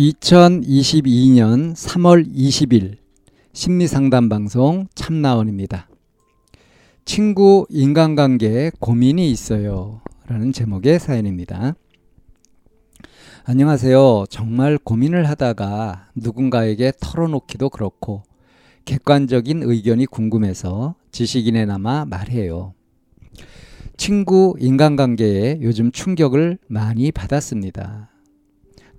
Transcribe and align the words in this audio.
2022년 0.00 1.74
3월 1.74 2.26
20일 2.34 2.96
심리상담 3.52 4.30
방송 4.30 4.86
참나원입니다. 4.94 5.90
친구 7.04 7.66
인간관계에 7.68 8.70
고민이 8.80 9.30
있어요. 9.30 10.00
라는 10.26 10.54
제목의 10.54 11.00
사연입니다. 11.00 11.74
안녕하세요. 13.44 14.24
정말 14.30 14.78
고민을 14.78 15.28
하다가 15.28 16.08
누군가에게 16.14 16.92
털어놓기도 16.98 17.68
그렇고 17.68 18.22
객관적인 18.86 19.64
의견이 19.64 20.06
궁금해서 20.06 20.94
지식인에 21.10 21.66
남아 21.66 22.06
말해요. 22.06 22.72
친구 23.98 24.56
인간관계에 24.58 25.58
요즘 25.60 25.92
충격을 25.92 26.56
많이 26.68 27.12
받았습니다. 27.12 28.08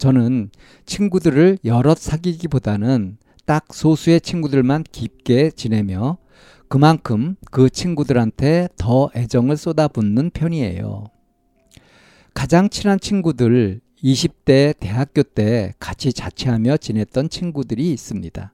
저는 0.01 0.49
친구들을 0.87 1.59
여럿 1.63 1.99
사귀기보다는 1.99 3.19
딱 3.45 3.71
소수의 3.71 4.19
친구들만 4.21 4.83
깊게 4.91 5.51
지내며 5.51 6.17
그만큼 6.67 7.35
그 7.51 7.69
친구들한테 7.69 8.69
더 8.77 9.11
애정을 9.15 9.57
쏟아붓는 9.57 10.31
편이에요. 10.31 11.03
가장 12.33 12.69
친한 12.69 12.99
친구들 12.99 13.79
20대 14.03 14.73
대학교 14.79 15.21
때 15.21 15.75
같이 15.77 16.11
자취하며 16.11 16.77
지냈던 16.77 17.29
친구들이 17.29 17.91
있습니다. 17.91 18.53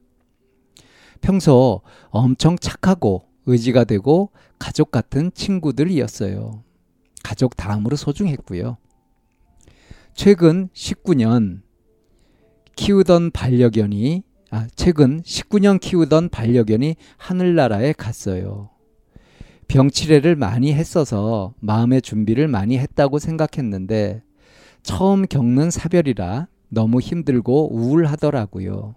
평소 1.22 1.80
엄청 2.10 2.58
착하고 2.58 3.22
의지가 3.46 3.84
되고 3.84 4.32
가족 4.58 4.90
같은 4.90 5.30
친구들이었어요. 5.32 6.62
가족 7.24 7.56
다음으로 7.56 7.96
소중했고요. 7.96 8.76
최근 10.18 10.68
19년 10.74 11.60
키우던 12.74 13.30
반려견이 13.30 14.24
아, 14.50 14.66
최근 14.74 15.22
19년 15.22 15.78
키우던 15.78 16.30
반려견이 16.30 16.96
하늘나라에 17.18 17.92
갔어요. 17.92 18.68
병치레를 19.68 20.34
많이 20.34 20.74
했어서 20.74 21.54
마음의 21.60 22.02
준비를 22.02 22.48
많이 22.48 22.78
했다고 22.78 23.20
생각했는데 23.20 24.24
처음 24.82 25.24
겪는 25.24 25.70
사별이라 25.70 26.48
너무 26.68 26.98
힘들고 26.98 27.72
우울하더라고요. 27.72 28.96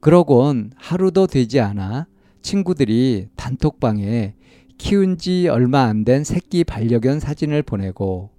그러곤 0.00 0.70
하루도 0.76 1.28
되지 1.28 1.60
않아 1.60 2.08
친구들이 2.42 3.28
단톡방에 3.36 4.34
키운 4.76 5.16
지 5.16 5.48
얼마 5.48 5.84
안 5.84 6.04
된 6.04 6.24
새끼 6.24 6.62
반려견 6.62 7.20
사진을 7.20 7.62
보내고 7.62 8.36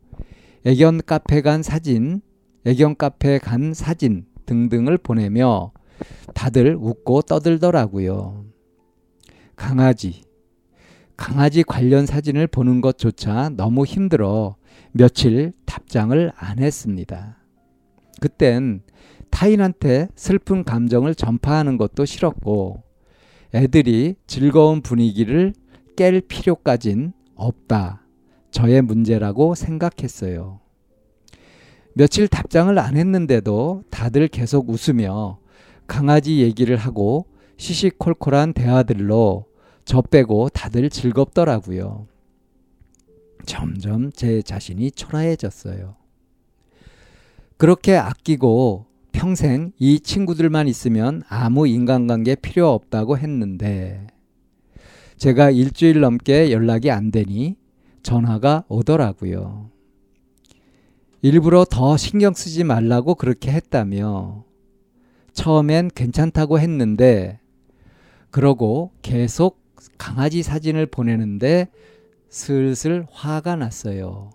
애견 0.66 1.02
카페 1.06 1.42
간 1.42 1.64
사진, 1.64 2.22
애견 2.66 2.98
카페 2.98 3.40
간 3.40 3.74
사진 3.74 4.26
등등을 4.46 4.98
보내며 4.98 5.72
다들 6.34 6.76
웃고 6.76 7.22
떠들더라고요. 7.24 8.46
강아지, 9.56 10.24
강아지 11.16 11.64
관련 11.64 12.06
사진을 12.06 12.48
보는 12.48 12.82
것조차 12.82 13.50
너무 13.50 13.86
힘들어 13.86 14.56
며칠 14.92 15.54
답장을 15.66 16.32
안 16.36 16.60
했습니다. 16.60 17.38
그땐 18.20 18.82
타인한테 19.30 20.10
슬픈 20.16 20.64
감정을 20.64 21.16
전파하는 21.16 21.78
것도 21.78 22.06
싫었고 22.06 22.84
애들이 23.54 24.16
즐거운 24.28 24.82
분위기를 24.82 25.54
깰 25.96 26.28
필요까진 26.28 27.14
없다. 27.36 28.09
저의 28.52 28.82
문제라고 28.82 29.56
생각했어요. 29.56 30.60
며칠 31.94 32.28
답장을 32.28 32.78
안 32.80 32.98
했는데도 32.98 33.84
다들 33.90 34.28
계속 34.28 34.70
웃으며 34.70 35.40
강아지 35.88 36.40
얘기를 36.42 36.78
하고 36.78 37.26
시시콜콜한 37.58 38.54
대화들로 38.54 39.46
저 39.86 40.02
빼고 40.02 40.50
다들 40.50 40.90
즐겁더라고요. 40.90 42.08
점점 43.46 44.12
제 44.12 44.42
자신이 44.42 44.92
초라해졌어요. 44.92 45.96
그렇게 47.58 47.98
아끼고 47.98 48.86
평생 49.12 49.74
이 49.80 50.00
친구들만 50.00 50.68
있으면 50.68 51.24
아무 51.28 51.68
인간관계 51.68 52.36
필요 52.36 52.70
없다고 52.70 53.18
했는데 53.18 54.08
제가 55.18 55.52
일주일 55.52 56.00
넘게 56.00 56.52
연락이 56.52 56.92
안 56.92 57.12
되니 57.12 57.58
전화가 58.10 58.64
오더라고요. 58.70 59.70
일부러 61.22 61.64
더 61.64 61.96
신경 61.96 62.34
쓰지 62.34 62.64
말라고 62.64 63.14
그렇게 63.14 63.52
했다며 63.52 64.46
처음엔 65.34 65.92
괜찮다고 65.94 66.60
했는데 66.60 67.40
그러고 68.32 68.90
계속 69.04 69.62
강아지 70.00 70.42
사진을 70.42 70.88
보내는데 70.88 71.68
슬슬 72.30 73.06
화가 73.12 73.58
났어요. 73.58 74.32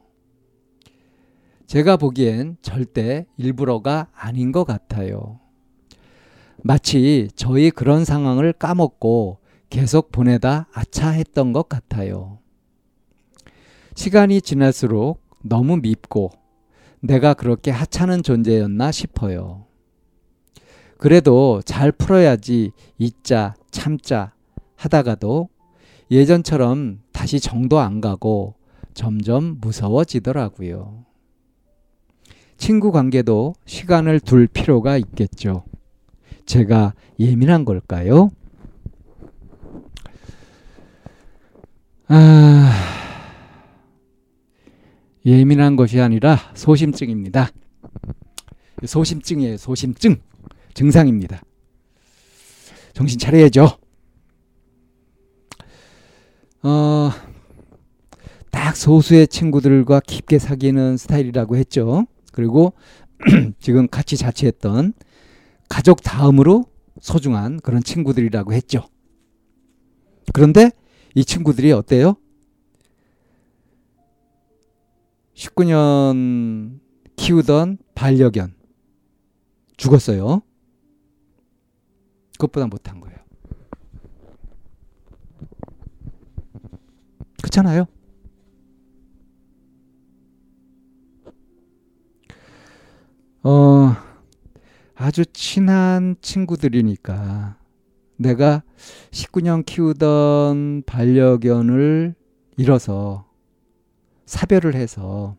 제가 1.67 1.97
보기엔 1.97 2.57
절대 2.63 3.27
일부러가 3.37 4.07
아닌 4.15 4.53
것 4.53 4.63
같아요. 4.63 5.41
마치 6.63 7.29
저희 7.35 7.73
그런 7.73 8.05
상황을 8.05 8.53
까먹고 8.53 9.39
계속 9.69 10.13
보내다 10.13 10.69
아차 10.73 11.11
했던 11.11 11.53
것 11.53 11.69
같아요. 11.69 12.39
시간이 13.95 14.43
지날수록 14.43 15.21
너무 15.43 15.77
밉고 15.77 16.31
내가 17.01 17.35
그렇게 17.35 17.71
하찮은 17.71 18.23
존재였나 18.23 18.91
싶어요. 18.93 19.67
그래도 20.99 21.61
잘 21.65 21.93
풀어야지 21.93 22.73
잊자, 22.99 23.55
참자 23.71 24.33
하다가도 24.77 25.49
예전처럼 26.11 27.01
다시 27.13 27.41
정도 27.41 27.79
안 27.79 28.01
가고 28.01 28.55
점점 28.95 29.59
무서워지더라고요. 29.61 31.05
친구 32.57 32.93
관계도 32.93 33.55
시간을 33.67 34.21
둘 34.21 34.47
필요가 34.47 34.97
있겠죠. 34.97 35.65
제가 36.47 36.95
예민한 37.19 37.65
걸까요? 37.65 38.31
아, 42.09 42.94
예민한 45.27 45.77
것이 45.77 46.01
아니라 46.01 46.39
소심증입니다. 46.55 47.49
소심증이에요, 48.85 49.57
소심증. 49.57 50.17
증상입니다. 50.75 51.41
정신 52.93 53.19
차려야죠. 53.19 53.79
어, 56.63 57.11
딱 58.51 58.77
소수의 58.77 59.29
친구들과 59.29 60.01
깊게 60.01 60.39
사귀는 60.39 60.97
스타일이라고 60.97 61.57
했죠. 61.57 62.07
그리고 62.33 62.75
지금 63.61 63.89
같이 63.89 64.17
자취했던 64.17 64.95
가족 65.69 66.03
다음으로 66.03 66.67
소중한 67.01 67.61
그런 67.61 67.83
친구들이라고 67.83 68.53
했죠. 68.53 68.89
그런데 70.33 70.71
이 71.15 71.25
친구들이 71.25 71.73
어때요? 71.73 72.17
19년 75.35 76.81
키우던 77.17 77.79
반려견 77.95 78.55
죽었어요. 79.77 80.43
그것보다 82.33 82.67
못한 82.67 83.01
거예요. 83.01 83.17
그렇잖아요. 87.39 87.87
어, 93.43 93.95
아주 94.95 95.27
친한 95.27 96.17
친구들이니까 96.23 97.59
내가 98.17 98.63
19년 99.11 99.67
키우던 99.67 100.85
반려견을 100.87 102.15
잃어서 102.57 103.27
사별을 104.27 104.75
해서 104.75 105.37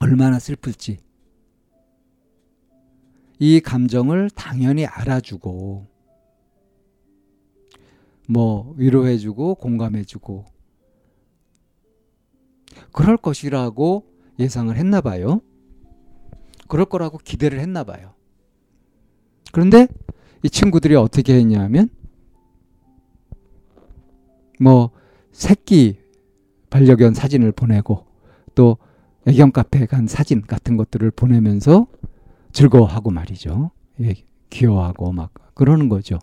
얼마나 0.00 0.38
슬플지 0.38 0.98
이 3.38 3.60
감정을 3.60 4.30
당연히 4.30 4.86
알아주고 4.86 5.86
뭐 8.28 8.74
위로해주고 8.76 9.56
공감해주고 9.56 10.44
그럴 12.92 13.16
것이라고 13.16 14.04
예상을 14.38 14.74
했나 14.74 15.00
봐요. 15.00 15.40
그럴 16.68 16.86
거라고 16.86 17.18
기대를 17.18 17.60
했나 17.60 17.84
봐요. 17.84 18.14
그런데 19.52 19.86
이 20.42 20.50
친구들이 20.50 20.94
어떻게 20.96 21.34
했냐면 21.34 21.88
뭐 24.60 24.90
새끼 25.32 25.98
반려견 26.76 27.14
사진을 27.14 27.52
보내고 27.52 28.04
또 28.54 28.76
애견 29.26 29.52
카페에 29.52 29.86
간 29.86 30.06
사진 30.06 30.42
같은 30.42 30.76
것들을 30.76 31.10
보내면서 31.10 31.86
즐거워하고 32.52 33.10
말이죠. 33.10 33.70
예, 34.02 34.14
귀여워하고 34.50 35.12
막 35.12 35.32
그러는 35.54 35.88
거죠. 35.88 36.18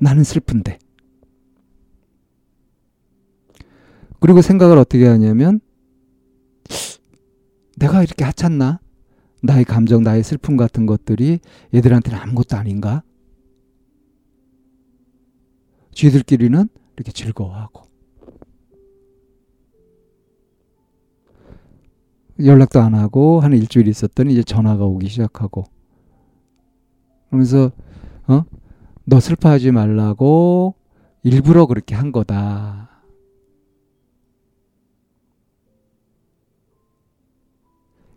나는 0.00 0.24
슬픈데. 0.24 0.80
그리고 4.18 4.42
생각을 4.42 4.76
어떻게 4.76 5.06
하냐면 5.06 5.60
내가 7.76 8.02
이렇게 8.02 8.24
하찮나? 8.24 8.80
나의 9.44 9.64
감정, 9.64 10.02
나의 10.02 10.24
슬픔 10.24 10.56
같은 10.56 10.86
것들이 10.86 11.38
얘들한테는 11.72 12.18
아무것도 12.18 12.56
아닌가? 12.56 13.04
쥐들끼리는 15.94 16.68
이렇게 16.96 17.12
즐거워하고 17.12 17.84
연락도 22.44 22.80
안 22.80 22.94
하고 22.94 23.40
한 23.40 23.52
일주일 23.52 23.88
있었더니 23.88 24.32
이제 24.32 24.42
전화가 24.42 24.84
오기 24.84 25.08
시작하고 25.08 25.64
그러면서 27.28 27.70
어? 28.26 28.44
너 29.04 29.20
슬퍼하지 29.20 29.70
말라고 29.70 30.74
일부러 31.22 31.66
그렇게 31.66 31.94
한 31.94 32.12
거다. 32.12 32.90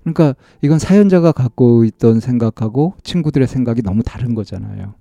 그러니까 0.01 0.35
이건 0.61 0.79
사연자가 0.79 1.33
갖고 1.33 1.83
있던 1.83 2.21
생각하고 2.21 2.93
친구들의 3.03 3.47
생각이 3.47 3.81
너무 3.81 4.03
다른 4.03 4.33
거잖아요. 4.35 4.95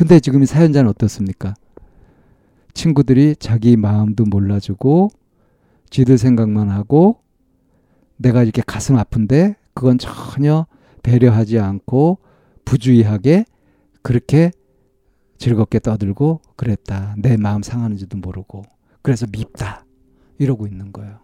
근데 0.00 0.18
지금 0.18 0.42
이 0.42 0.46
사연자는 0.46 0.88
어떻습니까? 0.88 1.52
친구들이 2.72 3.36
자기 3.36 3.76
마음도 3.76 4.24
몰라주고 4.24 5.10
지들 5.90 6.16
생각만 6.16 6.70
하고 6.70 7.20
내가 8.16 8.42
이렇게 8.42 8.62
가슴 8.66 8.96
아픈데 8.96 9.56
그건 9.74 9.98
전혀 9.98 10.66
배려하지 11.02 11.58
않고 11.58 12.16
부주의하게 12.64 13.44
그렇게 14.00 14.52
즐겁게 15.36 15.78
떠들고 15.78 16.40
그랬다. 16.56 17.14
내 17.18 17.36
마음 17.36 17.62
상하는지도 17.62 18.16
모르고 18.16 18.62
그래서 19.02 19.26
밉다. 19.30 19.84
이러고 20.38 20.66
있는 20.66 20.94
거예요. 20.94 21.18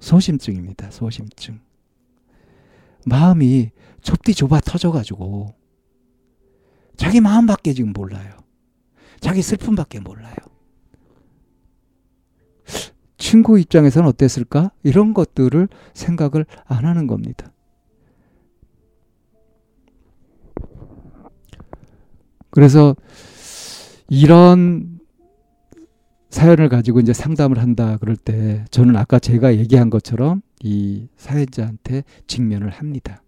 소심증입니다. 0.00 0.90
소심증. 0.90 1.60
마음이 3.06 3.70
좁디 4.02 4.34
좁아 4.34 4.60
터져가지고 4.60 5.54
자기 6.96 7.20
마음밖에 7.20 7.72
지금 7.72 7.92
몰라요. 7.92 8.36
자기 9.20 9.42
슬픔밖에 9.42 10.00
몰라요. 10.00 10.34
친구 13.16 13.58
입장에서는 13.58 14.08
어땠을까? 14.08 14.72
이런 14.82 15.14
것들을 15.14 15.68
생각을 15.94 16.44
안 16.66 16.84
하는 16.84 17.06
겁니다. 17.06 17.52
그래서 22.50 22.94
이런 24.08 25.00
사연을 26.28 26.68
가지고 26.68 27.00
이제 27.00 27.12
상담을 27.12 27.58
한다 27.58 27.96
그럴 27.98 28.16
때 28.16 28.64
저는 28.70 28.96
아까 28.96 29.18
제가 29.18 29.56
얘기한 29.56 29.88
것처럼 29.88 30.42
이 30.62 31.08
사연자한테 31.16 32.04
직면을 32.26 32.70
합니다. 32.70 33.22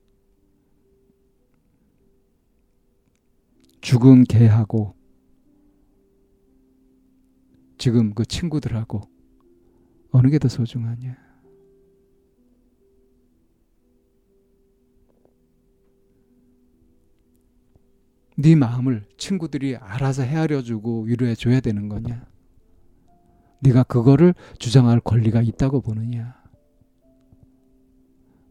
죽은 3.80 4.24
개하고 4.24 4.94
지금 7.76 8.14
그 8.14 8.24
친구들하고 8.24 9.02
어느 10.12 10.30
게 10.30 10.38
더 10.38 10.48
소중하냐? 10.48 11.16
네 18.36 18.56
마음을 18.56 19.04
친구들이 19.16 19.76
알아서 19.76 20.22
헤아려 20.22 20.62
주고 20.62 21.02
위로해 21.02 21.34
줘야 21.34 21.60
되는 21.60 21.88
거냐? 21.88 22.26
네가 23.60 23.84
그거를 23.84 24.34
주장할 24.58 25.00
권리가 25.00 25.40
있다고 25.42 25.80
보느냐? 25.80 26.43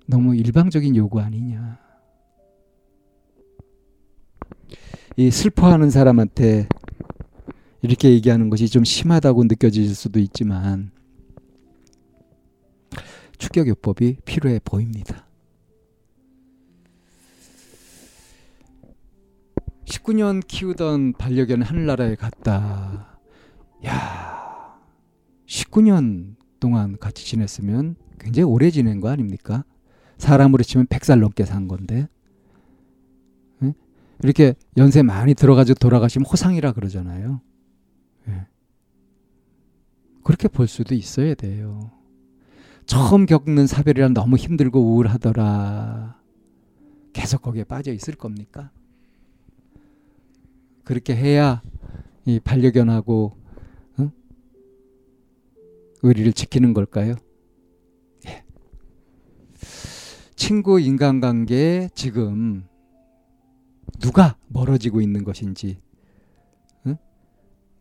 너무 0.05 0.35
일방적인 0.35 0.95
요구 0.95 1.19
아니냐? 1.19 1.79
이 5.15 5.29
슬퍼하는 5.29 5.89
사람한테 5.89 6.67
이렇게 7.81 8.09
얘기하는 8.11 8.49
것이 8.49 8.67
좀 8.67 8.83
심하다고 8.83 9.43
느껴질 9.43 9.93
수도 9.93 10.19
있지만 10.19 10.91
추격요법이 13.37 14.17
필요해 14.25 14.59
보입니다. 14.63 15.27
19년 19.85 20.41
키우던 20.47 21.13
반려견 21.13 21.61
하늘나라에 21.61 22.15
갔다. 22.15 23.19
야, 23.85 24.79
19년 25.45 26.35
동안 26.59 26.97
같이 26.97 27.25
지냈으면 27.25 27.95
굉장히 28.19 28.45
오래 28.45 28.71
지낸 28.71 29.01
거 29.01 29.09
아닙니까? 29.09 29.65
사람으로 30.17 30.63
치면 30.63 30.87
100살 30.87 31.19
넘게 31.19 31.45
산 31.45 31.67
건데. 31.67 32.07
이렇게 34.21 34.55
연세 34.77 35.01
많이 35.03 35.33
들어가지고 35.33 35.79
돌아가시면 35.79 36.25
호상이라 36.25 36.71
그러잖아요. 36.71 37.41
예. 38.29 38.47
그렇게 40.23 40.47
볼 40.47 40.67
수도 40.67 40.95
있어야 40.95 41.33
돼요. 41.35 41.91
처음 42.85 43.25
겪는 43.25 43.67
사별이란 43.67 44.13
너무 44.13 44.37
힘들고 44.37 44.79
우울하더라. 44.79 46.21
계속 47.11 47.41
거기에 47.41 47.65
빠져 47.65 47.91
있을 47.91 48.15
겁니까? 48.15 48.71
그렇게 50.85 51.15
해야 51.15 51.61
이 52.25 52.39
반려견하고 52.39 53.37
의리를 56.01 56.31
지키는 56.33 56.73
걸까요? 56.73 57.15
친구 60.45 60.77
인간관계에 60.77 61.87
지금 61.95 62.65
누가 64.01 64.35
멀어지고 64.49 64.99
있는 64.99 65.23
것인지, 65.23 65.77
응? 66.85 66.97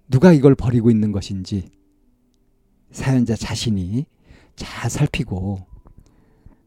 누가 0.09 0.33
이걸 0.33 0.55
버리고 0.55 0.89
있는 0.89 1.11
것인지 1.11 1.73
사연자 2.93 3.35
자신이 3.35 4.07
잘 4.55 4.89
살피고 4.89 5.67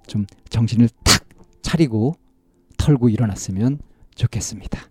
좀 0.06 0.26
정신을 0.50 0.90
탁 1.06 1.24
차리고 1.62 2.16
털고 2.76 3.08
일어났으면 3.08 3.80
좋겠습니다. 4.16 4.82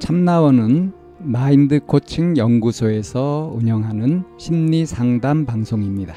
참나원은 0.00 0.92
마인드 1.20 1.78
코칭 1.86 2.36
연구소에서 2.36 3.52
운영하는 3.54 4.24
심리 4.38 4.84
상담 4.84 5.46
방송입니다. 5.46 6.16